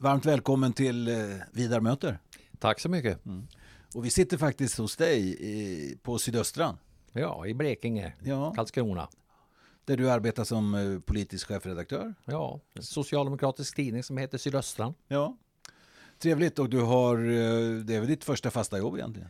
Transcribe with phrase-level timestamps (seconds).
[0.00, 1.14] varmt välkommen till eh,
[1.52, 2.18] Vidar möter.
[2.58, 3.20] Tack så mycket.
[3.94, 6.78] Och vi sitter faktiskt hos dig i, på Sydöstran,
[7.12, 9.08] Ja, i Blekinge, ja, Karlskrona.
[9.84, 12.14] där du arbetar som eh, politisk chefredaktör.
[12.24, 14.94] Ja, en socialdemokratisk tidning som heter Sydöstran.
[15.08, 15.36] Ja.
[16.18, 19.28] Trevligt och du har, eh, det är väl ditt första fasta jobb egentligen?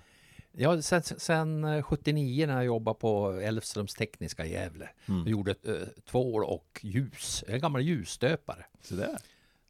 [0.52, 4.88] Ja, sen, sen eh, 79 när jag jobbade på Älvströms Tekniska i Gävle.
[5.08, 5.20] Mm.
[5.20, 5.74] Jag gjorde eh,
[6.10, 7.42] tvål och ljus.
[7.46, 8.66] Jag är en gammal ljusstöpare.
[8.82, 9.18] Så där.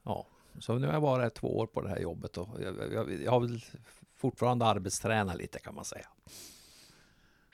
[0.03, 0.27] Ja,
[0.59, 3.31] så nu har jag varit två år på det här jobbet och jag, jag, jag
[3.31, 3.65] har väl
[4.17, 6.07] fortfarande arbetstränat lite kan man säga.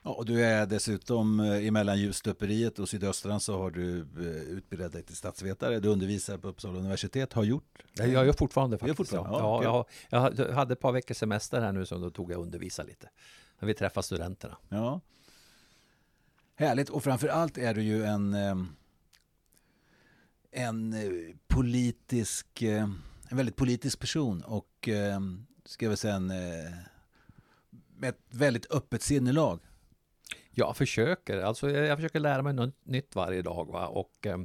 [0.06, 4.92] Ja, och du är dessutom eh, emellan ljusstöperiet och Sydöstran så har du eh, utbildat
[4.92, 5.80] dig till statsvetare.
[5.80, 7.82] Du undervisar på Uppsala universitet, har gjort.
[7.94, 8.96] Jag jag gör fortfarande faktiskt.
[8.96, 9.38] fortfarande?
[9.38, 12.32] Ja, Ja, ja, jag, jag hade ett par veckors semester här nu så då tog
[12.32, 13.08] jag undervisa lite.
[13.58, 14.56] När vi träffar studenterna.
[14.68, 15.00] Ja.
[16.56, 18.68] Härligt och framför allt är du ju en ehm,
[20.56, 22.88] en eh, politisk eh,
[23.28, 26.72] en väldigt politisk person och ehm, ska väl säga en eh,
[27.96, 29.60] med ett väldigt öppet sinnelag.
[30.50, 33.66] Jag försöker, alltså jag, försöker lära mig något nytt varje dag.
[33.72, 33.86] Va?
[33.86, 34.38] Och, eh,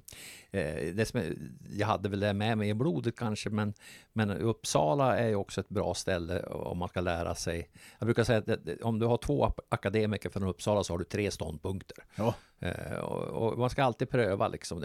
[0.93, 1.21] det som
[1.69, 3.73] jag hade väl det med mig i blodet kanske, men,
[4.13, 7.69] men Uppsala är ju också ett bra ställe om man ska lära sig.
[7.99, 11.31] Jag brukar säga att om du har två akademiker från Uppsala så har du tre
[11.31, 11.97] ståndpunkter.
[12.15, 12.35] Ja.
[12.61, 14.77] Eh, och, man ska alltid pröva liksom.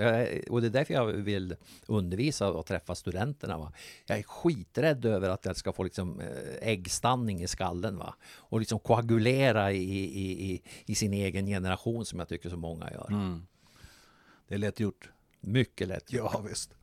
[0.50, 3.58] Och det är därför jag vill undervisa och träffa studenterna.
[3.58, 3.72] Va?
[4.06, 7.98] Jag är skiträdd över att jag ska få liksom eh, äggstanning i skallen.
[7.98, 8.14] Va?
[8.34, 12.90] Och liksom koagulera i, i, i, i sin egen generation som jag tycker så många
[12.90, 13.08] gör.
[13.08, 13.46] Mm.
[14.48, 15.10] Det är lätt gjort.
[15.40, 16.12] Mycket lätt.
[16.12, 16.74] Ja, visst.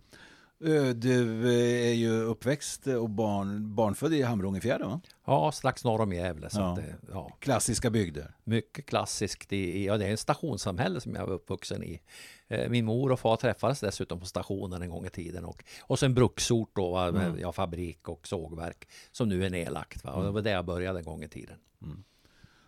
[0.66, 5.02] Eh, Du eh, är ju uppväxt och barn, barnfödd i Hamrångefjärden va?
[5.26, 6.50] Ja, strax norr om Gävle.
[6.50, 6.78] Så Ja.
[6.82, 8.36] Det, ja, Klassiska bygder.
[8.44, 9.54] mycket klassiskt.
[9.54, 12.02] I, ja, det är en stationssamhälle som jag var uppvuxen i.
[12.48, 15.46] Eh, Min mor och far träffades dessutom på stationen en gång i tiden.
[15.46, 17.40] Och, och sen bruksort då, med Mm.
[17.40, 20.04] ja, fabrik och sågverk som nu är nedlagt.
[20.04, 20.12] Va?
[20.12, 21.56] Och det var där jag började en gång i tiden.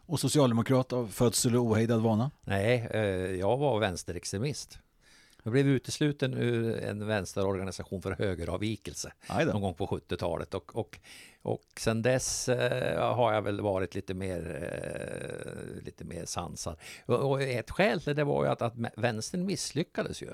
[0.07, 2.31] Och socialdemokrat av födsel och ohejdad vana.
[2.41, 2.89] Nej,
[3.39, 4.79] jag var vänsterextremist.
[5.45, 9.13] Jag blev utesluten ur en vänsterorganisation för högeravvikelse
[9.45, 10.53] någon gång på 70-talet.
[10.53, 10.99] Och, och,
[11.41, 16.77] och sen dess eh, har jag väl varit lite mer, eh, lite mer sansad.
[17.05, 20.29] Och, och ett skäl till det var ju att, att vänstern misslyckades ju.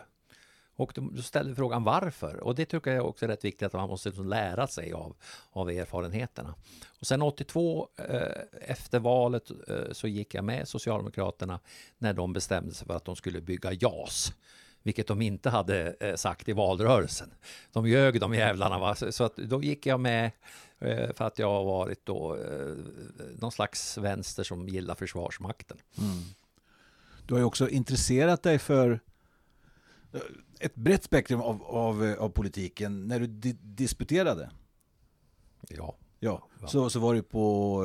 [0.76, 2.40] Och då ställde frågan varför.
[2.44, 5.16] Och det tycker jag också är rätt viktigt att man måste liksom lära sig av,
[5.50, 6.56] av erfarenheterna.
[7.00, 8.22] Och sen 82 eh,
[8.62, 11.60] efter valet eh, så gick jag med Socialdemokraterna
[11.98, 14.34] när de bestämde sig för att de skulle bygga JAS.
[14.84, 17.34] Vilket de inte hade eh, sagt i valrörelsen.
[17.72, 18.80] De ljög de jävlarna.
[18.80, 18.96] Va?
[18.96, 20.32] Så, att då gick jag med
[20.80, 22.76] eh, för att jag har varit då eh,
[23.40, 25.78] någon slags vänster som gillar Försvarsmakten.
[25.98, 26.24] Mm.
[27.28, 29.00] Du har ju också intresserat dig för
[30.60, 33.08] ett brett spektrum av, av, av politiken.
[33.08, 34.52] När du di- disputerade
[35.70, 36.68] Ja, ja.
[36.68, 37.84] Så, så var du på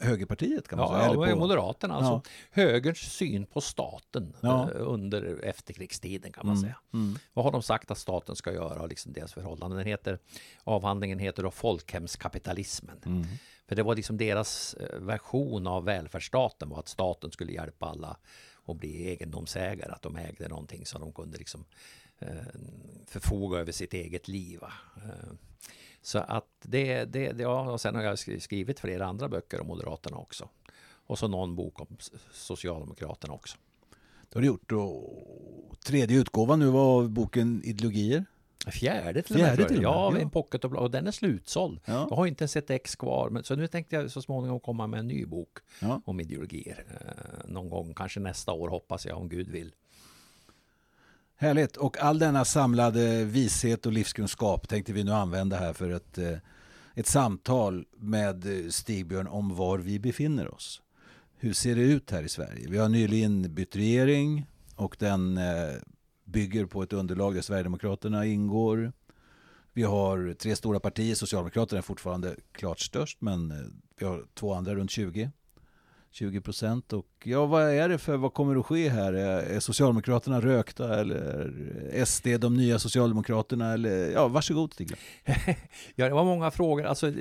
[0.00, 1.14] högerpartiet kan man ja, säga.
[1.14, 1.94] ja Eller på, Moderaterna.
[1.94, 4.70] Alltså högerns syn på staten Ja.
[4.70, 6.78] eh, under efterkrigstiden kan man Mm, säga.
[6.92, 7.18] mm.
[7.32, 9.78] Vad har de sagt att staten ska göra och liksom deras förhållanden?
[9.78, 10.18] Den heter,
[10.64, 12.96] avhandlingen heter då folkhemskapitalismen.
[13.06, 13.24] Mm.
[13.68, 18.16] För det var liksom deras eh, version av välfärdsstaten var att staten skulle hjälpa alla
[18.66, 21.64] att bli egendomsägare, att de ägde någonting så de kunde liksom
[22.18, 22.28] eh,
[23.06, 24.60] förfoga över sitt eget liv.
[24.60, 24.72] va.
[26.02, 29.60] Så att det, det, det, ja, och sen har jag skri- skrivit flera andra böcker
[29.60, 30.48] om Moderaterna också.
[31.06, 31.86] Och så någon bok om
[32.32, 33.56] Socialdemokraterna också.
[34.28, 34.72] Det har du gjort.
[34.72, 38.24] Och tredje utgåvan nu var av boken Ideologier.
[38.66, 39.68] Fjärde till Fjärde och med.
[39.68, 40.12] till och tror jag.
[40.12, 40.22] med, Ja, ja.
[40.24, 41.80] en pocket och, och den är slutsåld.
[41.84, 42.06] Ja.
[42.10, 43.30] Jag har inte ens ett ex kvar.
[43.30, 46.00] Men, så nu tänkte jag så småningom komma med en ny bok Ja.
[46.04, 46.84] om ideologier.
[46.90, 49.74] Eh, någon gång, kanske nästa år hoppas jag om Gud vill.
[51.40, 51.76] Härligt.
[51.76, 56.38] Och all denna samlade vishet och livskunskap tänkte vi nu använda här för ett, eh,
[56.94, 60.82] ett samtal med eh, Stigbjörn om var vi befinner oss.
[61.36, 62.66] Hur ser det ut här i Sverige?
[62.70, 64.46] Vi har nyligen bytt regering
[64.76, 65.74] och den eh,
[66.24, 68.92] bygger på ett underlag där Sverigedemokraterna ingår.
[69.72, 71.14] Vi har tre stora partier.
[71.14, 75.30] Socialdemokraterna är fortfarande klart störst men vi har två andra runt 20.
[76.10, 79.12] 20 procent och ja, vad är det för, vad kommer att ske här?
[79.12, 83.72] Är Socialdemokraterna rökta eller SD de nya Socialdemokraterna?
[83.72, 84.92] Eller, ja, varsågod Stig.
[85.94, 86.84] ja, det var många frågor.
[86.84, 87.12] Alltså,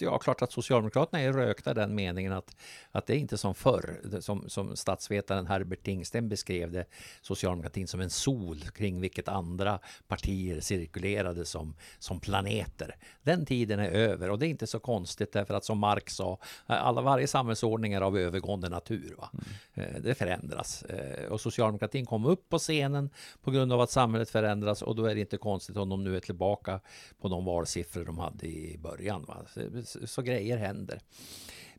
[0.00, 2.56] ja, klart att Socialdemokraterna är rökta i den meningen att,
[2.90, 6.84] att det är inte som förr, som, som statsvetaren Herbert Tingsten beskrev det,
[7.22, 9.78] socialdemokratin som en sol kring vilket andra
[10.08, 12.96] partier cirkulerade som, som planeter.
[13.22, 16.38] Den tiden är över och det är inte så konstigt därför att som Marx sa,
[16.66, 19.15] alla, varje samhällsordning är av övergående natur.
[19.16, 19.30] Va?
[19.74, 20.02] Mm.
[20.02, 20.82] Det förändras.
[20.82, 23.10] Eh, och socialdemokratin kom upp på scenen
[23.42, 26.16] på grund av att samhället förändras och då är det inte konstigt om de nu
[26.16, 26.80] är tillbaka
[27.20, 29.24] på de valsiffror de hade i början.
[29.24, 29.36] Va?
[29.84, 31.00] Så, så grejer händer.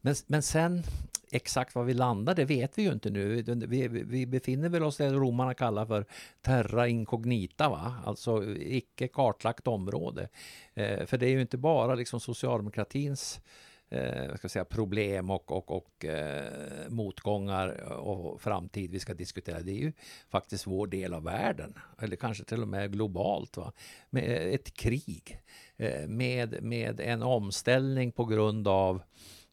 [0.01, 0.83] Men, men sen
[1.31, 3.43] exakt var vi landar, det vet vi ju inte nu.
[3.67, 6.05] Vi, vi befinner väl oss i det romarna kallar för
[6.41, 7.95] terra incognita, va?
[8.05, 10.29] alltså icke kartlagt område.
[10.73, 13.41] Eh, för det är ju inte bara liksom socialdemokratins
[13.89, 19.59] eh, ska säga, problem och, och, och eh, motgångar och framtid vi ska diskutera.
[19.59, 19.93] Det är ju
[20.29, 23.57] faktiskt vår del av världen, eller kanske till och med globalt.
[23.57, 23.73] Va?
[24.09, 25.39] Med ett krig,
[25.77, 29.01] eh, med, med en omställning på grund av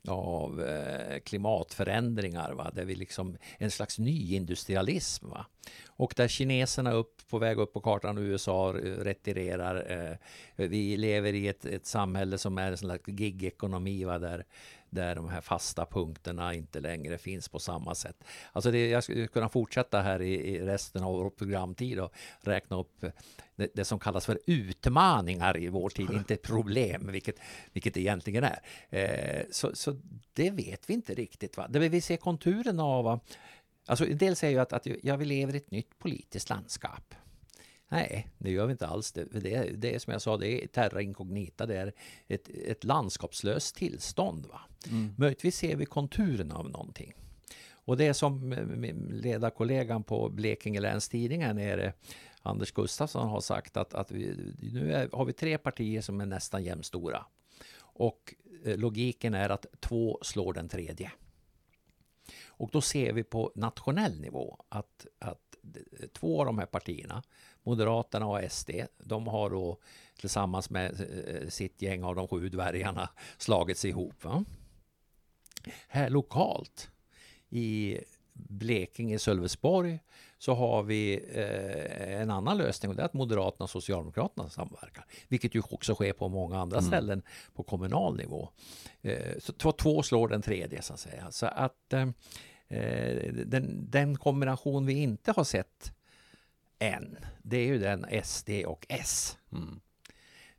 [0.09, 2.71] av eh, klimatförändringar, va?
[2.75, 5.29] där vi liksom en slags nyindustrialism.
[5.29, 5.47] Va?
[5.87, 9.91] Och där kineserna upp på väg upp på kartan och USA eh, retirerar.
[9.91, 10.17] Eh,
[10.69, 14.19] vi lever i ett, ett samhälle som är en slags gigekonomi va?
[14.19, 14.45] där
[14.95, 18.25] där de här fasta punkterna inte längre finns på samma sätt.
[18.53, 22.81] Alltså det, jag skulle kunna fortsätta här i, i resten av vår programtid och räkna
[22.81, 23.11] upp eh,
[23.57, 27.37] det, det, som kallas för utmaningar i vår tid, inte problem, vilket,
[27.73, 28.61] vilket det egentligen är.
[28.91, 29.97] Eh, så, så
[30.33, 31.57] det vet vi inte riktigt.
[31.57, 31.69] Va?
[31.69, 33.21] Det vi ser konturerna av
[33.87, 37.15] Alltså, en del säger ju att, att jag vill leva i ett nytt politiskt landskap.
[37.89, 39.13] Nej, det gör vi inte alls.
[39.13, 41.67] Det, det, det är som jag sa, det är terra incognita.
[41.67, 41.93] Det är
[42.29, 44.47] ett, ett landskapslöst tillstånd.
[44.47, 44.61] Va?
[44.91, 45.15] Mm.
[45.19, 47.15] Möjligtvis ser vi konturerna av någonting.
[47.87, 48.53] Och det som
[49.11, 51.93] ledarkollegan på Blekinge Läns Tidning nere,
[52.43, 56.27] Anders Gustafsson, har sagt att, att vi, nu är, har vi tre partier som är
[56.27, 57.27] nästan jämnstora.
[57.77, 58.35] Och
[58.65, 61.13] eh, logiken är att två slår den tredje.
[62.57, 65.57] Och då ser vi på nationell nivå att, att
[66.13, 67.23] två av de här partierna,
[67.63, 69.79] Moderaterna och SD, de har då
[70.21, 73.09] tillsammans med eh, sitt gäng av de sju dvärgarna
[73.39, 74.25] slagit sig ihop.
[74.25, 74.45] Va?
[75.89, 76.91] Här lokalt
[77.51, 77.99] i
[78.33, 79.99] Blekinge, Sölvesborg
[80.45, 85.07] så har vi eh, en annan lösning och det är att Moderaterna och Socialdemokraterna samverkar.
[85.29, 86.89] Vilket ju också sker på många andra mm.
[86.89, 87.23] ställen
[87.55, 88.49] på kommunal nivå.
[89.03, 91.31] Eh, så två, två slår den tredje så att säga.
[91.31, 92.09] Så att eh,
[92.69, 95.93] eh den, den kombination vi inte har sett
[96.79, 99.39] än, det är ju den SD och S.
[99.53, 99.81] Mm.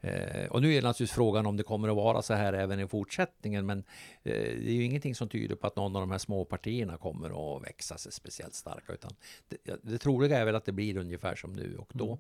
[0.02, 2.80] Eh, och nu är det naturligtvis frågan om det kommer att vara så här även
[2.80, 3.66] i fortsättningen.
[3.66, 3.80] Men
[4.24, 6.98] eh, det är ju ingenting som tyder på att någon av de här små partierna
[6.98, 8.94] kommer att växa sig speciellt starka.
[8.94, 9.16] Utan
[9.48, 12.20] det, det troliga är väl att det blir ungefär som nu och då.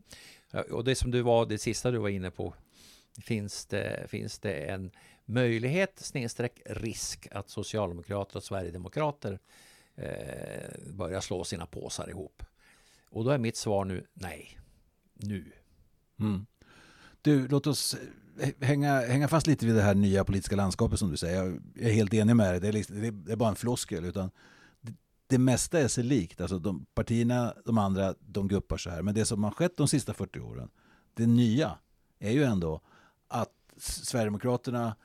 [0.51, 0.66] Mm.
[0.72, 2.54] Och det som du var, det sista du var inne på.
[3.22, 4.92] Finns det, finns det en
[5.25, 9.39] möjlighet snedstreck risk att Socialdemokrater och Sverigedemokrater
[9.95, 12.44] eh, börjar slå sina påsar ihop?
[13.10, 14.60] Och då är mitt svar nu nej.
[15.13, 15.51] Nu.
[16.19, 16.45] Mm.
[17.25, 17.95] Du, låt oss
[18.39, 21.60] eh, hänga, hänga fast lite vid det här nya politiska landskapet som du säger.
[21.74, 22.60] Jag är helt enig med dig.
[22.60, 24.06] Det är, liksom, det är bara en floskel.
[24.06, 24.31] Utan
[24.81, 24.94] det,
[25.27, 26.42] det mesta är sig likt.
[26.42, 29.01] Alltså de partierna, de andra, de guppar så här.
[29.01, 30.69] Men det som har skett de sista 40 åren,
[31.13, 31.77] det nya,
[32.19, 32.81] är ju ändå
[33.27, 34.95] att Sverigedemokraterna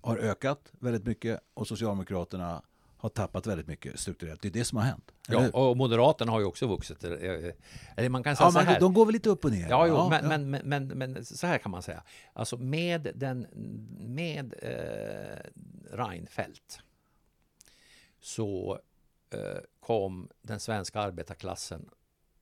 [0.00, 2.62] har ökat väldigt mycket och Socialdemokraterna
[3.06, 4.42] har tappat väldigt mycket strukturellt.
[4.42, 5.12] Det är det som har hänt.
[5.28, 7.04] Ja, och Moderaterna har ju också vuxit.
[7.04, 7.10] Eh,
[7.96, 8.80] eller man kan säga ja, så här.
[8.80, 9.68] De går väl lite upp och ner?
[9.68, 10.38] Ja, jo, ja, men, ja.
[10.38, 12.02] Men, men, men, så här kan man säga.
[12.32, 13.46] Alltså med, den,
[13.98, 15.50] med eh,
[15.96, 16.80] Reinfeldt
[18.20, 18.78] så
[19.30, 19.40] eh,
[19.80, 21.90] kom den svenska arbetarklassen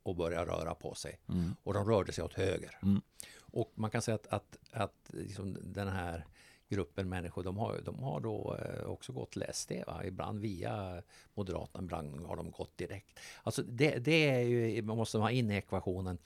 [0.02, 1.20] och började röra på sig.
[1.28, 1.56] Mm.
[1.62, 2.78] Och de rörde sig åt höger.
[2.82, 3.00] Mm.
[3.40, 6.24] Och man kan säga att, att, att liksom den här
[6.68, 9.72] gruppen människor, de har, de har då eh, också gått till SD.
[9.86, 10.04] Va?
[10.04, 11.02] Ibland via
[11.34, 13.20] Moderaterna, ibland har de gått direkt.
[13.42, 16.18] Alltså det, det är ju, man måste ha in i ekvationen.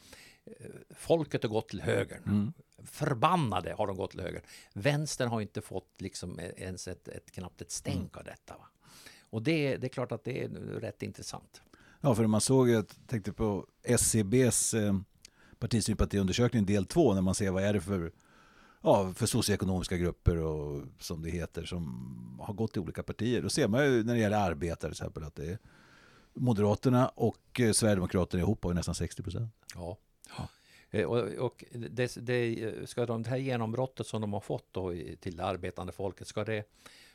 [0.44, 0.52] Eh,
[0.90, 2.20] folket har gått till höger.
[2.26, 2.52] Mm.
[2.84, 4.42] Förbannade har de gått till höger.
[4.72, 8.10] Vänstern har inte fått liksom ens ett, ett knappt ett stänk mm.
[8.18, 8.56] av detta.
[8.56, 8.68] Va?
[9.30, 10.48] Och det, det är klart att det är
[10.80, 11.62] rätt intressant.
[12.00, 14.94] Ja, för man såg, jag tänkte på SCBs eh,
[15.58, 18.12] partisympatiundersökning del 2 när man ser vad är det för
[18.88, 23.42] ja, för socioekonomiska grupper och som det heter som har gått i olika partier.
[23.42, 25.58] Då ser man ju när det gäller arbetare till exempel att det är
[26.34, 29.54] Moderaterna och eh, Sverigedemokraterna ihop har nästan 60 procent.
[29.74, 29.96] Ja.
[30.36, 30.48] ja.
[30.90, 34.92] Eh, och, och det, det, ska de, det här genombrottet som de har fått då
[35.20, 36.64] till det arbetande folket, ska det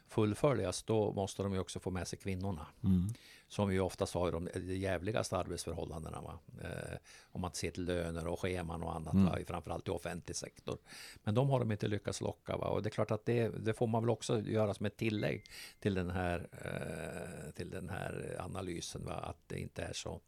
[0.08, 2.68] fullföljas, då måste de ju också få med sig kvinnorna.
[2.84, 3.13] Mm.
[3.53, 6.22] Som ju oftast har de jävligaste arbetsförhållandena.
[6.22, 6.39] Va?
[6.62, 6.98] Eh,
[7.31, 9.25] om man ser till löner och scheman och annat, Mm.
[9.25, 9.38] va?
[9.48, 10.77] framförallt i offentlig sektor.
[11.24, 12.57] Men de har de inte lyckats locka.
[12.57, 12.67] Va?
[12.67, 15.45] Och det är klart att det, det får man väl också göra som ett tillägg
[15.79, 19.05] till den här, eh, till den här analysen.
[19.05, 19.13] Va?
[19.13, 20.22] Att det inte är så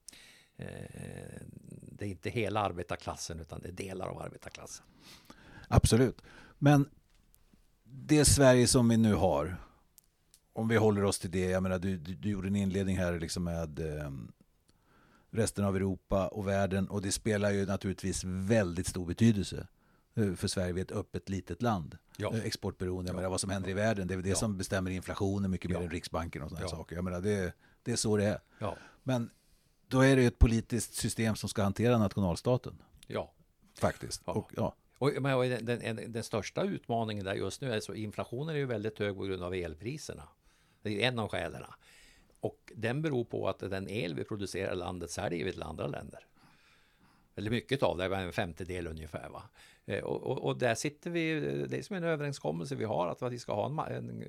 [0.58, 0.68] eh,
[1.82, 4.86] det är inte hela arbetarklassen utan det är delar av arbetarklassen.
[5.68, 6.22] Absolut.
[6.58, 6.90] Men
[7.84, 9.56] det Sverige som vi nu har,
[10.56, 13.20] om vi håller oss till det, jag menar du, du, du gjorde en inledning här
[13.20, 14.12] liksom med eh,
[15.32, 19.68] resten av Europa och världen och det spelar ju naturligtvis väldigt stor betydelse
[20.16, 21.98] eh, för Sverige, vi är ett öppet litet land.
[22.18, 22.34] Ja.
[22.34, 23.18] Eh, Exportberoende, jag Ja.
[23.18, 24.36] menar vad som händer i världen, det är det Ja.
[24.36, 25.84] som bestämmer inflationen mycket mer Ja.
[25.84, 26.70] än Riksbanken och sådana Ja.
[26.70, 26.96] saker.
[26.96, 28.40] Jag menar det, det är så det är.
[28.60, 29.30] Ja, Men
[29.88, 33.34] då är det ju ett politiskt system som ska hantera nationalstaten, ja.
[33.80, 34.22] faktiskt.
[34.26, 34.34] Ja.
[34.34, 34.76] Och, ja.
[34.98, 38.66] Och, men, den, den, den största utmaningen där just nu är så inflationen är ju
[38.66, 40.24] väldigt hög på grund av elpriserna.
[40.86, 41.64] Det är ju en av skälen.
[42.40, 45.88] Och den beror på att den el vi producerar i landet säljer vi till andra
[45.88, 46.26] länder.
[47.36, 49.30] Eller mycket av det, en femtedel ungefär.
[49.30, 49.44] Va?
[49.88, 51.40] Eh, och, och, och där sitter vi,
[51.70, 54.28] det är som en överenskommelse vi har att vi ska ha en, en eh,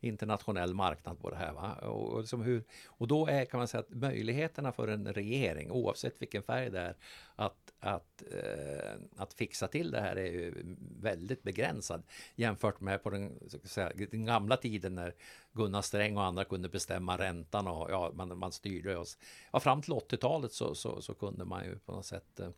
[0.00, 1.52] internationell marknad på det här.
[1.52, 1.72] Va?
[1.82, 5.70] Och, och, liksom hur, och då är, kan man säga att möjligheterna för en regering,
[5.70, 6.96] oavsett vilken färg det är,
[7.36, 12.02] att, att, eh, att fixa till det här är ju väldigt begränsad
[12.34, 15.14] jämfört med på den, så att säga, den gamla tiden när
[15.52, 19.18] Gunnar Sträng och andra kunde bestämma räntan och ja, man, man styrde oss.
[19.52, 22.48] Ja, fram till 80-talet så, så, så kunde man ju på något sätt eh,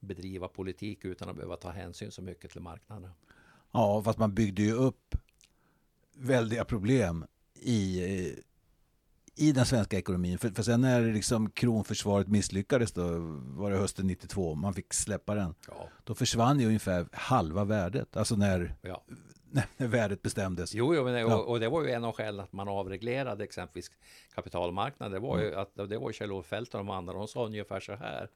[0.00, 3.10] bedriva politik utan att behöva ta hänsyn så mycket till marknaden.
[3.72, 5.16] Ja, fast man byggde ju upp
[6.16, 8.00] väldiga problem i,
[9.34, 10.38] i den svenska ekonomin.
[10.38, 15.34] För, för sen när liksom kronförsvaret misslyckades då, var det hösten 92, man fick släppa
[15.34, 15.54] den.
[15.68, 19.04] Ja, Då försvann ju ungefär halva värdet, alltså när, ja.
[19.76, 20.74] När, värdet bestämdes.
[20.74, 21.36] Jo, jo men det, Ja.
[21.36, 23.90] och, och det var ju en av skälen att man avreglerade exempelvis
[24.34, 25.12] kapitalmarknaden.
[25.12, 25.58] Det var ju Mm.
[25.60, 27.12] att det var Kjell-Olof Feldt och de andra.
[27.12, 28.28] De sa ungefär så här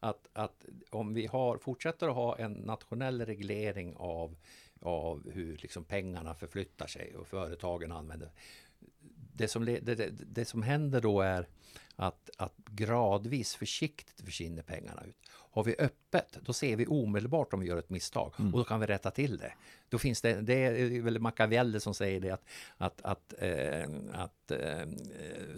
[0.00, 4.36] att, att om vi har, fortsätter att ha en nationell reglering av,
[4.80, 8.30] av hur liksom pengarna förflyttar sig och företagen använder.
[9.34, 11.48] Det som, det, det, det som händer då är
[12.00, 15.16] att, att gradvis försiktigt försvinner pengarna ut.
[15.30, 18.80] Har vi öppet, då ser vi omedelbart om vi gör ett misstag och då kan
[18.80, 19.52] vi rätta till det.
[19.88, 22.44] Då finns det, det är väl Machiavelli som säger det att,
[22.76, 24.88] att, att, eh, att eh,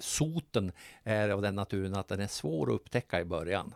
[0.01, 0.73] soten
[1.03, 3.75] är av den naturen att den är svår att upptäcka i början.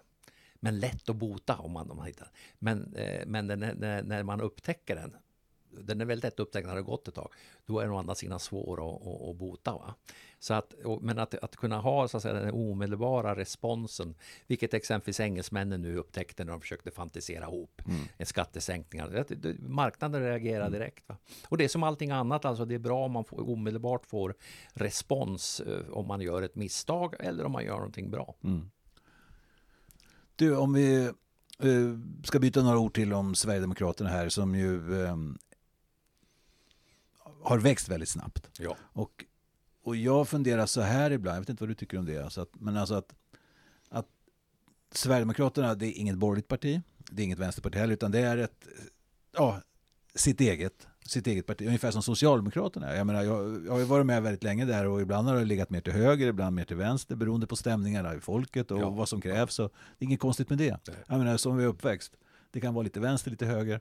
[0.55, 2.31] Men lätt att bota om man, om man hittar.
[2.59, 5.17] Men, eh, men den, är- när, när man upptäcker den,
[5.83, 7.33] den är väldigt lätt att upptäcka när det har gått ett tag.
[7.67, 9.73] Då är den å andra sidan svår att, att, att bota.
[9.73, 9.95] Va?
[10.39, 14.15] Så att, men att, att kunna ha så att säga, den omedelbara responsen,
[14.47, 17.83] vilket exempelvis engelsmännen nu upptäckte när de försökte fantisera ihop
[18.17, 19.09] en skattesänkningar.
[19.29, 21.09] Det, det, marknaden reagerar direkt.
[21.09, 21.17] Va?
[21.49, 24.35] Och det är som allting annat, alltså det är bra om man får, omedelbart får
[24.73, 28.35] respons eh, om man gör ett misstag eller om man gör någonting bra.
[28.45, 28.71] Mm.
[30.37, 31.05] Du, om vi
[31.59, 35.17] eh, ska byta några ord till om Sverigedemokraterna här som ju eh,
[37.43, 38.51] har växt väldigt snabbt.
[38.59, 38.77] Ja.
[38.93, 39.25] Och,
[39.83, 42.41] och jag funderar så här ibland, jag vet inte vad du tycker om det, alltså
[42.41, 43.15] att, men alltså att,
[43.89, 44.07] att
[44.93, 48.67] Sverigedemokraterna det är inget borgerligt parti, det är inget vänsterparti heller, utan det är ett,
[49.33, 49.61] ja,
[50.15, 52.97] sitt eget, sitt eget parti, ungefär som Socialdemokraterna.
[52.97, 55.45] Jag menar, jag, jag har ju varit med väldigt länge där och ibland har det
[55.45, 58.91] legat mer till höger, ibland mer till vänster beroende på stämningarna i folket och Ja.
[58.91, 59.59] vad som krävs.
[59.59, 60.79] Och det är inget konstigt med det.
[60.89, 60.97] Nej.
[61.09, 62.13] Jag menar, som vi är uppväxt,
[62.51, 63.81] det kan vara lite vänster, lite höger.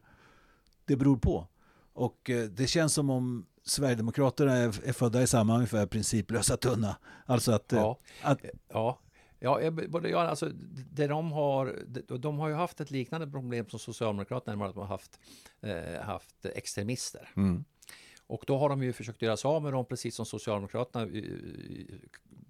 [0.85, 1.47] Det beror på.
[1.96, 6.96] Och eh, det känns som om Sverigedemokraterna är, är födda i samma ungefär principlösa tunna.
[7.25, 8.00] Alltså att, eh, Ja.
[8.22, 9.00] att Ja,
[9.40, 10.50] ja, jag- både jag, alltså,
[10.92, 11.80] det de, har,
[12.18, 15.20] de, har ju haft ett liknande problem som Socialdemokraterna, nämligen att de har haft,
[15.62, 17.30] eh, haft extremister.
[17.36, 17.64] mm,
[18.28, 21.24] Och då har de ju försökt göra sig av med dem, precis som Socialdemokraterna eh,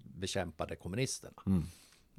[0.02, 1.42] bekämpade kommunisterna.
[1.46, 1.64] mm,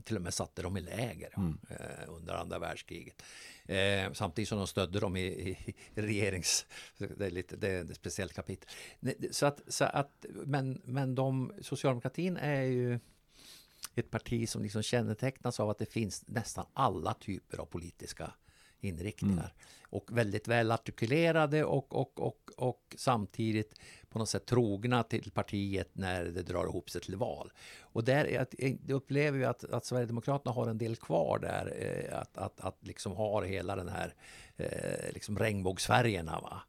[0.08, 1.58] Till och med satte dem i läger Mm.
[1.70, 3.24] eh, under andra världskriget.
[3.66, 6.66] Eh, samtidigt som de stödde dem i, i, i regerings...
[6.98, 8.70] Det är, lite, det är ett speciellt kapitel.
[9.32, 13.00] Så att, så att, men, men de, socialdemokratin är ju
[13.96, 18.34] ett parti som liksom kännetecknas av att det finns nästan alla typer av politiska
[18.80, 19.54] inriktningar.
[19.90, 23.80] Och väldigt väl artikulerade och, och, och, och samtidigt
[24.10, 27.52] på något sätt trogna till partiet när det drar ihop sig till val.
[27.80, 31.74] Och där är att, jag upplever vi att, att Sverigedemokraterna har en del kvar där.
[31.80, 34.14] eh, Att, att, att liksom har hela den här
[34.58, 36.40] eh, liksom regnbågsfärgerna.
[36.42, 36.62] Va?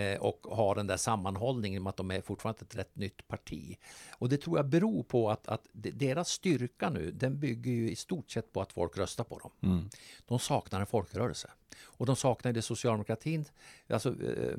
[0.00, 3.76] Eh, och har den där sammanhållningen med att de är fortfarande ett rätt nytt parti.
[4.18, 7.96] Och det tror jag beror på att, att deras styrka nu, den bygger ju i
[7.96, 9.50] stort sett på att folk röstar på dem.
[9.62, 9.88] Mm.
[10.26, 11.50] De saknar en folkrörelse.
[11.82, 13.44] Och de saknar det socialdemokratin,
[13.88, 14.54] alltså eh,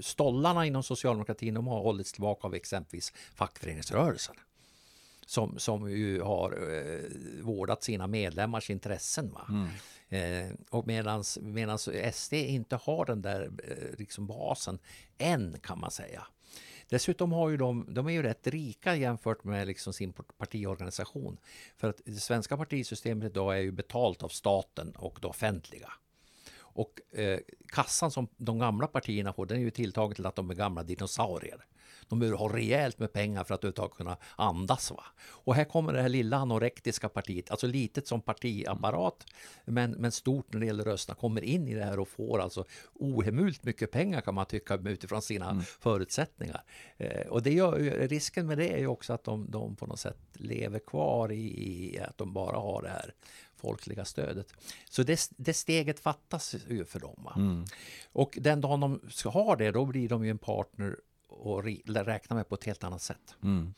[0.00, 4.36] stollarna inom socialdemokratin, de har hållits tillbaka av exempelvis fackföreningsrörelsen
[5.30, 7.00] som, som ju har eh,
[7.42, 9.32] vårdat sina medlemmars intressen.
[9.32, 9.46] Va?
[9.48, 9.68] Mm.
[10.48, 14.78] Eh, och medans, medans SD inte har den där eh, liksom basen
[15.18, 16.26] än kan man säga.
[16.88, 21.38] Dessutom har ju de, de är ju rätt rika jämfört med liksom sin partiorganisation.
[21.76, 25.92] För att det svenska partisystemet idag är ju betalt av staten och det offentliga.
[26.80, 30.50] Och eh, kassan som de gamla partierna får, den är ju tilltagen till att de
[30.50, 31.64] är gamla dinosaurier.
[32.08, 34.90] De behöver ha rejält med pengar för att överhuvudtaget kunna andas.
[34.90, 35.04] Va?
[35.20, 39.26] Och här kommer det här lilla anorektiska partiet, alltså litet som partiapparat,
[39.64, 42.64] men, men stort när det gäller rösterna, kommer in i det här och får alltså
[42.94, 45.62] ohemult mycket pengar kan man tycka utifrån sina mm.
[45.62, 46.62] förutsättningar.
[46.96, 50.00] Eh, och det gör, risken med det är ju också att de, de på något
[50.00, 53.14] sätt lever kvar i, i att de bara har det här
[53.60, 54.52] folkliga stödet.
[54.90, 57.28] Så det, det steget fattas ju för dem.
[57.36, 57.64] Mm.
[58.12, 60.96] Och den dagen de ska ha det, då blir de ju en partner
[61.28, 63.34] och räkna med på ett helt annat sätt.
[63.42, 63.74] Mm.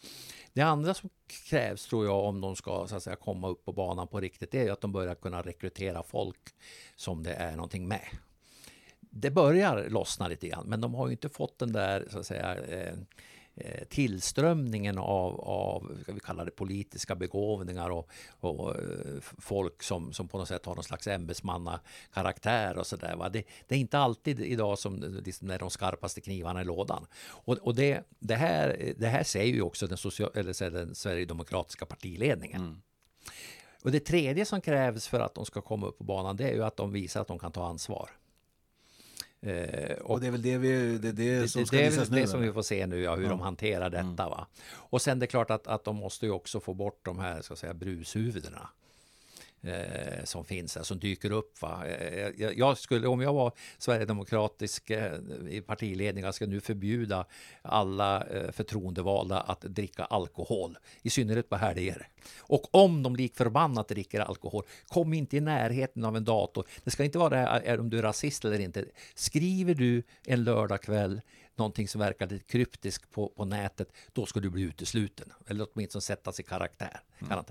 [0.52, 1.10] Det andra som
[1.48, 4.50] krävs tror jag om de ska så att säga, komma upp på banan på riktigt,
[4.50, 6.54] det är att de börjar kunna rekrytera folk
[6.96, 8.08] som det är någonting med.
[9.00, 12.26] Det börjar lossna lite grann, men de har ju inte fått den där så att
[12.26, 12.94] säga eh,
[13.88, 20.28] tillströmningen av, av ska vi kalla det politiska begåvningar och, och eh, folk som, som
[20.28, 23.30] på något sätt har någon slags ämbetsmannakaraktär och sådär.
[23.32, 27.06] Det, det är inte alltid idag som liksom är de skarpaste knivarna i lådan.
[27.25, 31.87] Och, och det, det, här, det här säger ju också den, social, eller den Sverigedemokratiska
[31.87, 32.61] partiledningen.
[32.61, 32.82] Mm.
[33.82, 36.54] Och det tredje som krävs för att de ska komma upp på banan det är
[36.54, 38.11] ju att de visar att de kan ta ansvar.
[39.46, 42.11] Eh, och, och, det är väl det, vi, det, det som det, ska det visas
[42.11, 42.20] nu?
[42.20, 43.28] Det som vi får se nu, ja, hur ja.
[43.28, 44.02] de hanterar detta.
[44.02, 44.16] Mm.
[44.16, 44.46] Va?
[44.75, 47.42] Och sen det är klart att, att de måste ju också få bort de här
[47.42, 48.68] ska säga, brushuvudena
[49.62, 51.62] eh, som finns här, som dyker upp.
[51.62, 51.87] Va?
[51.87, 57.26] Eh, jag, jag, skulle, om jag var sverigedemokratisk eh, i partiledningen, jag ska nu förbjuda
[57.62, 62.09] alla eh, förtroendevalda att dricka alkohol, i synnerhet på helger.
[62.38, 66.66] Och om de lik förbannat dricker alkohol, kom inte i närheten av en dator.
[66.85, 68.85] Det ska inte vara är, om du är rasist eller inte.
[69.14, 71.21] Skriver du en lördagkväll
[71.57, 75.33] någonting som verkar lite kryptiskt på, på nätet, då ska du bli utesluten.
[75.46, 77.01] Eller åtminstone sättas i karaktär.
[77.18, 77.44] Mm.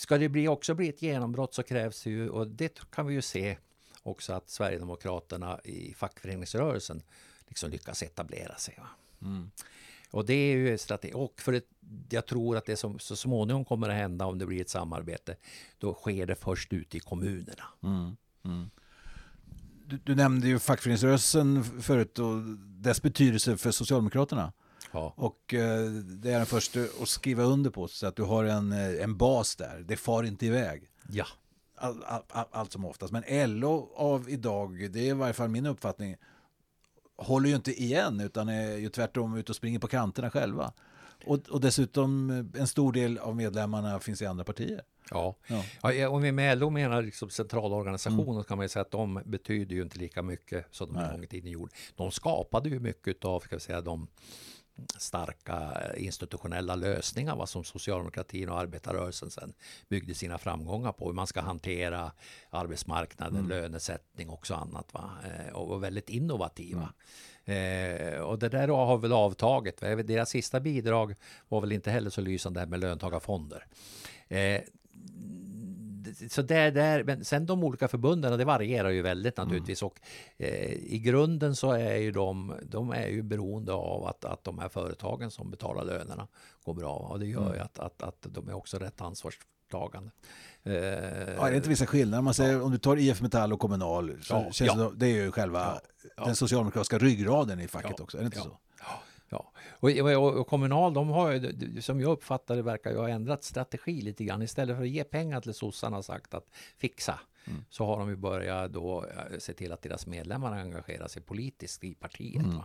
[0.00, 3.14] Ska det bli, också bli ett genombrott så krävs det ju, och det kan vi
[3.14, 3.56] ju se
[4.02, 7.02] också att Sverigedemokraterna i fackföreningsrörelsen
[7.48, 8.78] liksom lyckas etablera sig.
[9.22, 9.50] Mm.
[10.10, 11.14] Och det är ju strategi.
[11.14, 11.64] Och för det,
[12.10, 15.36] jag tror att det som så småningom kommer att hända om det blir ett samarbete,
[15.78, 17.64] då sker det först ute i kommunerna.
[17.82, 18.16] Mm.
[18.44, 18.70] Mm.
[19.86, 24.52] Du, du, nämnde ju fackföreningsrörelsen förut och dess betydelse för Socialdemokraterna.
[24.92, 25.14] Ja.
[25.16, 28.72] Och eh, det är den första att skriva under på så att du har en,
[28.72, 29.84] eh, en bas där.
[29.88, 30.90] Det far inte iväg.
[31.08, 31.26] Ja.
[31.74, 33.12] Allt all, all, all som oftast.
[33.12, 33.24] Men
[33.60, 36.16] LO av idag, det är i varje fall min uppfattning,
[37.16, 40.72] håller ju inte igen utan är ju tvärtom ute och springer på kanterna själva.
[41.24, 44.82] Och, och dessutom eh, en stor del av medlemmarna finns i andra partier.
[45.10, 45.36] Ja,
[45.82, 45.92] ja.
[45.92, 48.44] ja om vi med LO menar liksom centralorganisationen mm.
[48.44, 51.24] kan man ju säga att de betyder ju inte lika mycket som de en gång
[51.24, 51.72] i tiden gjorde.
[51.96, 54.08] De skapade ju mycket av, ska vi säga, de
[54.98, 59.52] starka institutionella lösningar vad som socialdemokratin och arbetarrörelsen sen
[59.88, 61.06] byggde sina framgångar på.
[61.06, 62.12] Hur man ska hantera
[62.50, 63.48] arbetsmarknaden, mm.
[63.48, 64.94] lönesättning och så annat.
[64.94, 65.10] Va?
[65.24, 66.92] Eh, och var väldigt innovativa.
[67.44, 68.14] Mm.
[68.14, 69.80] Eh, och det där har väl avtagit.
[69.80, 71.14] Deras sista bidrag
[71.48, 73.66] var väl inte heller så lysande med löntagarfonder.
[74.28, 74.60] Eh,
[76.30, 79.48] så det där, men sen de olika förbunden, det varierar ju väldigt mm.
[79.48, 79.82] naturligtvis.
[79.82, 79.86] Mm.
[79.90, 80.00] Och
[80.38, 84.58] eh, i grunden så är ju de, de är ju beroende av att, att de
[84.58, 86.28] här företagen som betalar lönerna
[86.64, 86.94] går bra.
[86.94, 87.54] Och det gör mm.
[87.54, 90.10] ju att, att, att de är också rätt ansvarstagande.
[90.62, 92.22] Eh, ja, det är inte vissa skillnader.
[92.22, 92.62] Man säger, ja.
[92.62, 94.74] Om du tar IF Metall och Kommunal, så ja, känns ja.
[94.74, 95.80] Det, det är ju själva
[96.16, 98.18] den socialdemokratiska ryggraden i facket också.
[98.18, 98.58] Är det inte så?
[99.30, 103.44] Ja, och, och, och, Kommunal, de har som jag uppfattar det verkar ju ha ändrat
[103.44, 104.42] strategi lite grann.
[104.42, 107.64] Istället för att ge pengar till sossarna sagt att fixa, mm.
[107.70, 111.84] så har de ju börjat då eh, se till att deras medlemmar engagerar sig politiskt
[111.84, 112.44] i partiet.
[112.44, 112.60] Mm.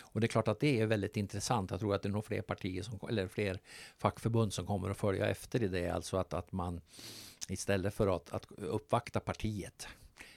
[0.00, 1.70] Och det är klart att det är väldigt intressant.
[1.70, 3.58] Jag tror att det är nog fler partier som, eller fler
[3.98, 5.88] fackförbund som kommer att följa efter i det.
[5.88, 6.80] Alltså att, att man
[7.48, 9.88] istället för att, att uppvakta partiet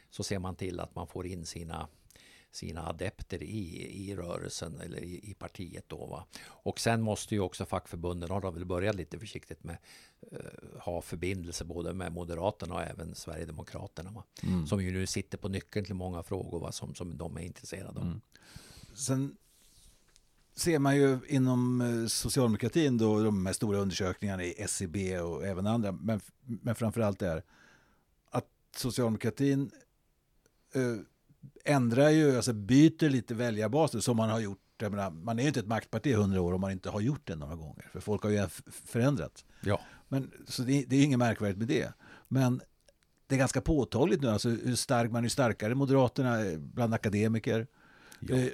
[0.10, 1.88] så ser man till att man får in sina
[2.56, 5.86] sina adepter i, i rörelsen eller i, i partiet.
[5.88, 6.26] Då, va?
[6.48, 9.78] Och sen måste ju också fackförbunden, har de väl börjat lite försiktigt med,
[10.34, 14.12] uh, ha förbindelse både med Moderaterna och även Sverigedemokraterna.
[14.12, 14.24] Va?
[14.44, 14.68] Mm.
[14.68, 16.72] Som ju nu sitter på nyckeln till många frågor va?
[16.72, 18.06] Som, som de är intresserade av.
[18.06, 18.22] Mm.
[18.96, 19.38] Sen
[20.56, 25.46] ser man ju inom eh, socialdemokratin då de här stora undersökningarna i SCB e och
[25.46, 27.44] även andra, men, men framförallt är
[28.30, 29.72] att socialdemokratin
[30.74, 30.98] eh,
[31.66, 34.60] ändrar ju, alltså byter lite väljarbaser som man har gjort.
[34.82, 37.28] Menar, man är ju inte ett maktparti i hundra år om man inte har gjort
[37.28, 39.46] det några gånger, för folk har ju förändrats.
[39.62, 39.82] Ja.
[40.08, 41.94] Men, så det, det är inget märkvärdigt med det.
[42.28, 42.62] Men
[43.28, 47.68] det är ganska påtagligt nu, alltså hur stark man är starkare, Moderaterna bland akademiker.
[48.20, 48.36] Ja.
[48.36, 48.50] Eh,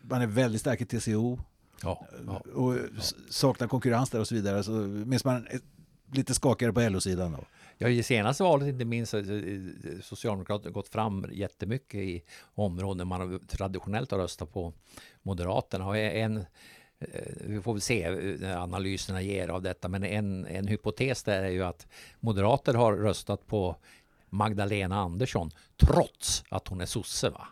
[0.00, 1.38] man är väldigt stark i TCO.
[1.82, 2.78] Ja, ja, och
[3.30, 4.62] saknar konkurrens där och så vidare.
[4.62, 4.70] Så
[5.24, 5.46] man
[6.12, 7.44] lite skakigare på LO-sidan.
[7.78, 9.14] Ja, i senaste valet inte minst
[10.02, 12.22] Socialdemokraterna gått fram jättemycket i
[12.54, 14.72] områden man traditionellt har röstat på
[15.22, 15.86] Moderaterna.
[15.86, 16.36] Och en,
[16.98, 21.42] eh, vi får väl se när analyserna ger av detta, men en, en hypotes där
[21.42, 21.86] är ju att
[22.20, 23.76] moderater har röstat på
[24.28, 27.30] Magdalena Andersson trots att hon är sosse.
[27.30, 27.48] Va?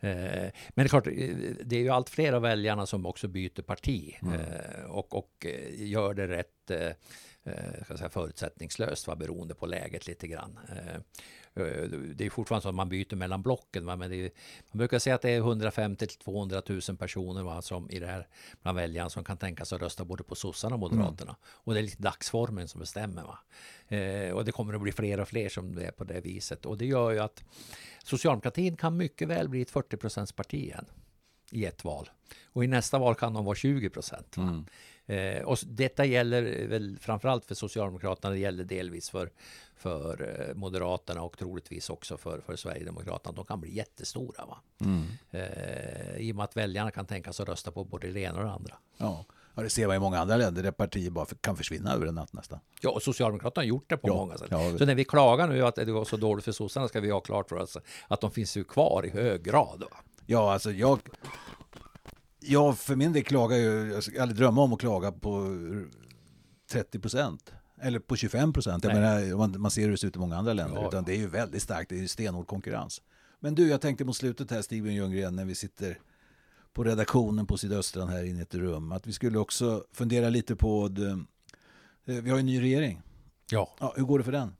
[0.00, 1.12] Eh, men det är klart, eh,
[1.64, 4.40] det är ju allt fler av väljarna som också byter parti mm.
[4.40, 6.70] Eh, och, och gör det rätt
[7.84, 10.58] ska säga, förutsättningslöst va, beroende på läget lite grann.
[12.14, 13.86] Det är fortfarande så att man byter mellan blocken.
[13.86, 14.30] Va, men är,
[14.70, 18.06] man brukar säga att det är 150 till 200 000 personer va, som i det
[18.06, 18.28] här
[18.62, 21.30] bland väljarna som kan tänka sig att rösta både på sossarna och moderaterna.
[21.30, 21.36] Mm.
[21.44, 23.22] Och det är lite dagsformen som bestämmer.
[23.22, 23.38] Va.
[24.32, 26.66] och det kommer att bli fler och fler som är på det viset.
[26.66, 27.44] Och det gör ju att
[28.04, 30.86] Socialdemokratin kan mycket väl bli ett 40 parti igen
[31.50, 32.10] i ett val.
[32.44, 34.36] Och i nästa val kan de vara 20 procent.
[34.36, 34.64] Mm.
[35.10, 39.30] Eh, och detta gäller väl framförallt för Socialdemokraterna, det gäller delvis för,
[39.76, 43.34] för eh, Moderaterna och troligtvis också för, för Sverigedemokraterna.
[43.36, 44.46] De kan bli jättestora.
[44.46, 44.58] Va?
[44.80, 45.04] Mm.
[45.30, 48.38] Eh, I och med att väljarna kan tänka sig att rösta på både det ena
[48.38, 48.74] och det andra.
[48.96, 49.24] Ja.
[49.54, 52.14] Ja, det ser man i många andra länder där partier bara kan försvinna över en
[52.14, 52.58] natt nästan.
[52.80, 54.48] Ja, och Socialdemokraterna har gjort det på ja, många sätt.
[54.50, 57.10] Ja, så när vi klagar nu att det går så dåligt för sossarna ska vi
[57.10, 57.76] ha klart för oss
[58.08, 59.80] att de finns ju kvar i hög grad.
[59.90, 59.96] Va?
[60.26, 60.98] Ja, alltså jag...
[62.40, 65.56] Jag för min del klagar ju, jag ska aldrig drömma om att klaga på
[66.70, 67.52] 30 procent.
[67.82, 68.84] Eller på 25 procent.
[69.36, 70.80] Man, man ser hur det ser ut i många andra länder.
[70.80, 73.02] Ja, utan det är ju väldigt starkt, det är ju stenhård konkurrens.
[73.40, 75.98] Men du, jag tänkte mot slutet här, Stig Ljunggren, när vi sitter
[76.72, 78.92] på redaktionen på Sydöstran här inne i ett rum.
[78.92, 81.10] Att vi skulle också fundera lite på, det,
[82.14, 83.02] eh, vi har en ny regering.
[83.50, 83.74] Ja.
[83.80, 83.94] ja.
[83.96, 84.56] Hur går det för den?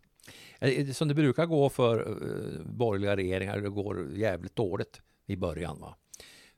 [0.58, 2.18] Eh, som det brukar gå för
[2.64, 5.80] borgerliga regeringar, det går jävligt dåligt i början.
[5.80, 5.96] Va?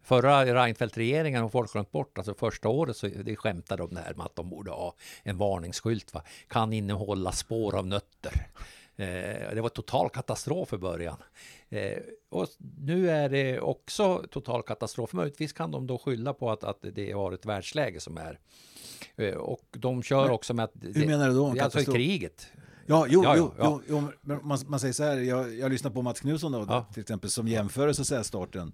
[0.02, 2.18] Förra Reinfeldt-regeringen har folk glömt bort.
[2.18, 6.14] Alltså första året så det skämtade de där med att de borde ha en varningsskylt.
[6.14, 6.22] Va?
[6.48, 8.46] Kan innehålla spår av nötter.
[8.96, 11.16] Eh, det var total katastrof i början.
[11.68, 11.98] Eh,
[12.30, 15.12] och nu är det också total katastrof.
[15.12, 18.38] Möjligtvis kan de då skylla på att, att det har ett världsläge som är.
[19.16, 20.72] Eh, och de kör också med att...
[20.80, 21.54] Hur menar du då?
[21.60, 22.46] Alltså kriget.
[22.86, 23.80] Ja, jo, ja, jo, ja.
[23.88, 26.86] jo, jo man, man, säger så här, jag, jag lyssnar på Mats Knutsson då, ja.
[26.92, 28.72] till exempel, som jämför så säga starten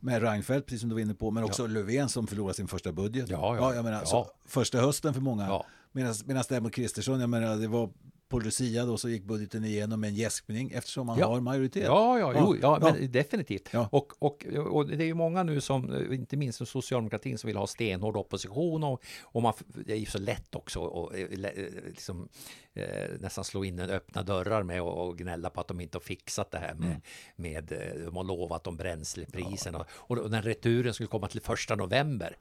[0.00, 1.66] med Reinfeldt, precis som du var inne på, men också ja.
[1.66, 3.28] Löfven som förlorade sin första budget.
[3.28, 3.62] Ja, ja.
[3.62, 5.46] ja jag menar, Så, första hösten för många.
[5.46, 5.66] Ja.
[5.92, 7.90] Medan däremot Kristersson, jag menar, det var
[8.30, 11.26] på Lucia då så gick budgeten igenom med en gäspning eftersom man ja.
[11.26, 11.84] har majoritet.
[11.84, 12.92] Ja, ja, jo, ja, ja.
[12.92, 13.68] Men definitivt.
[13.72, 13.88] Ja.
[13.92, 17.66] Och, och, och det är ju många nu som, inte minst socialdemokratin, som vill ha
[17.66, 22.28] stenhård opposition och, och man, det är ju så lätt också att eh, eh, liksom,
[22.74, 26.50] eh, nästan slå in öppna dörrar med och, gnälla på att de inte har fixat
[26.50, 27.00] det här med, mm.
[27.36, 29.86] med eh, de har lovat om bränslepriserna ja.
[29.96, 32.36] och, och när returen skulle komma till första november.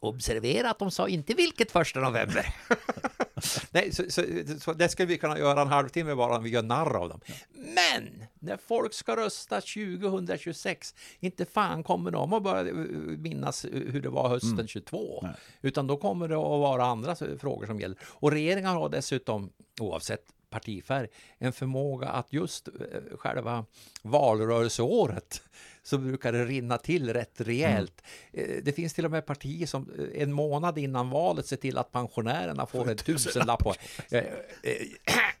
[0.00, 2.54] Observera att de sa inte vilket första november.
[3.70, 4.22] Nej, så, så,
[4.60, 7.20] så, det ska vi kunna göra en halvtimme bara om vi gör narr av dem.
[7.52, 12.72] Men när folk ska rösta 2026, inte fan kommer de att börja
[13.18, 14.66] minnas hur det var hösten mm.
[14.66, 15.20] 22.
[15.22, 15.32] Nej.
[15.60, 17.98] Utan då kommer det att vara andra frågor som gäller.
[18.02, 22.74] Och regeringen har dessutom, oavsett partifärg, en förmåga att just eh,
[23.18, 23.64] själva
[24.02, 25.42] valrörelseåret
[25.88, 28.02] så brukar det rinna till rätt rejält.
[28.32, 28.60] Mm.
[28.64, 31.92] Det finns till och med partier som eh, en månad innan valet ser till att
[31.92, 33.58] pensionärerna får en tusenlapp.
[33.58, 33.74] På.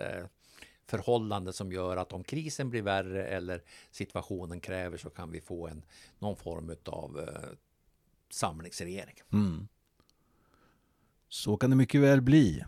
[0.85, 5.67] förhållande som gör att om krisen blir värre eller situationen kräver så kan vi få
[5.67, 5.83] en,
[6.19, 7.29] någon form av
[8.33, 9.15] samlingsregering.
[9.33, 9.67] Mm.
[11.29, 12.63] Så kan det mycket väl bli.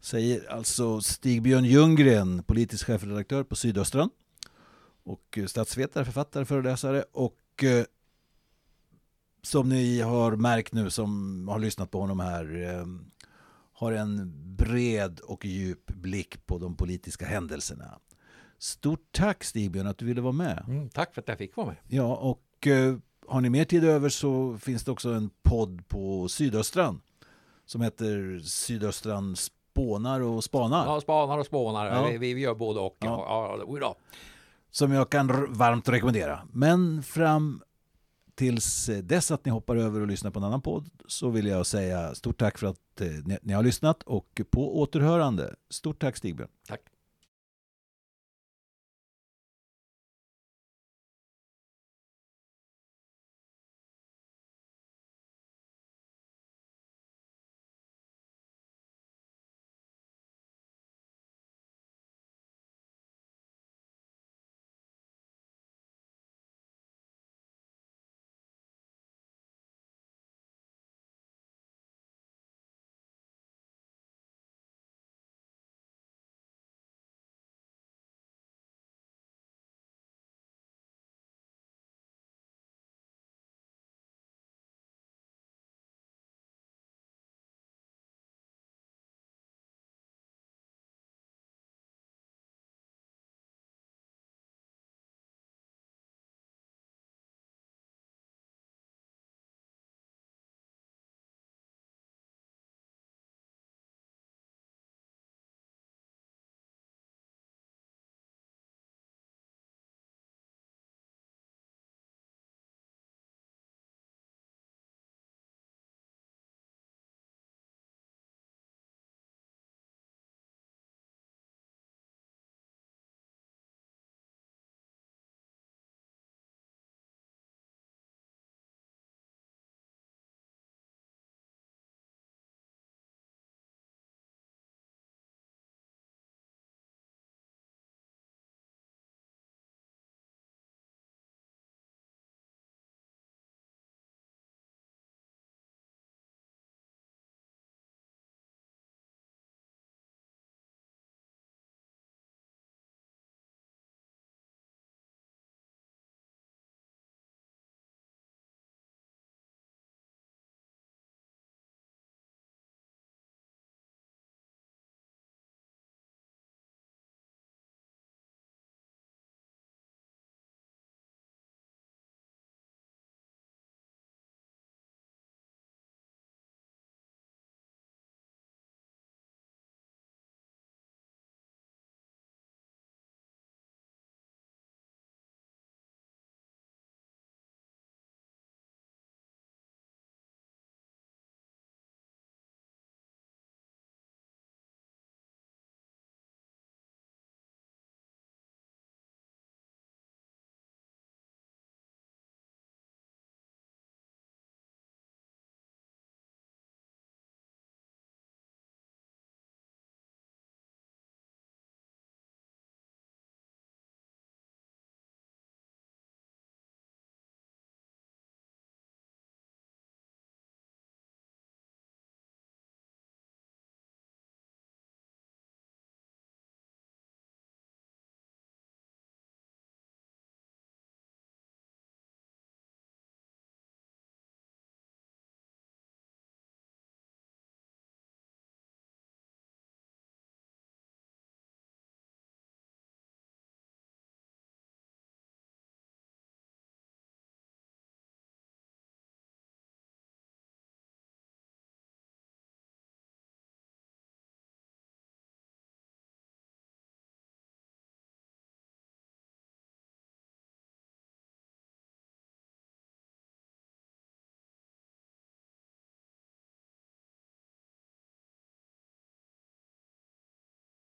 [0.00, 4.10] Säger alltså Stig-Björn Ljunggren, politisk chefredaktör på Sydöstran.
[5.04, 7.84] Och eh, statsvetare, författare, föreläsare och eh,
[9.42, 12.86] som ni har märkt nu som har lyssnat på honom här eh,
[13.72, 17.98] har en bred och djup blick på de politiska händelserna.
[18.58, 20.64] Stort tack Stig-Björn att du ville vara med.
[20.68, 21.76] Mm, tack för att jag fick vara med.
[21.88, 26.28] Ja, och eh, har ni mer tid över så finns det också en podd på
[26.28, 27.00] Sydöstran
[27.66, 30.86] som heter Sydöstran spånar och spanar.
[30.86, 31.86] Ja, spanar och spånar.
[31.86, 32.18] Ja.
[32.18, 32.96] Vi, vi gör både och.
[33.00, 33.56] Ja.
[33.68, 33.78] Ja.
[33.80, 33.96] Ja,
[34.70, 36.40] Som jag kan varmt rekommendera.
[36.52, 37.62] Men fram
[38.34, 41.66] tills dess att ni hoppar över och lyssnar på en annan podd så vill jag
[41.66, 45.54] säga stort tack för att eh, ni, ni har lyssnat och på återhörande.
[45.70, 46.48] Stort tack Stigbjörn.
[46.68, 46.80] Tack.